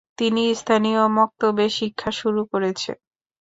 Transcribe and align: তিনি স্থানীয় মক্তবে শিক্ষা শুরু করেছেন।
তিনি 0.19 0.43
স্থানীয় 0.53 1.01
মক্তবে 1.17 1.65
শিক্ষা 1.77 2.09
শুরু 2.19 2.41
করেছেন। 2.51 2.97